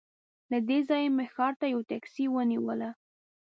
[0.51, 2.89] له دې ځایه مې ښار ته یوه ټکسي ونیوله.